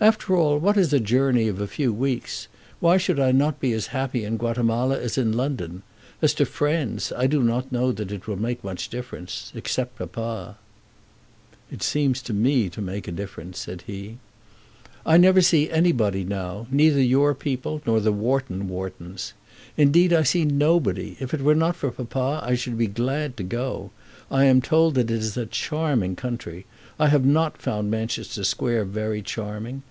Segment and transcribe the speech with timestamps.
[0.00, 2.48] "After all, what is a journey of a few weeks?
[2.78, 5.82] Why should I not be as happy in Guatemala as in London?
[6.20, 10.58] As to friends, I do not know that it will make much difference, except papa."
[11.70, 14.18] "It seems to me to make a difference," said he.
[15.06, 19.32] "I never see anybody now, neither your people, nor the Wharton Whartons.
[19.78, 21.16] Indeed, I see nobody.
[21.18, 23.90] If it were not for papa I should be glad to go.
[24.30, 26.66] I am told that it is a charming country.
[27.00, 29.82] I have not found Manchester Square very charming.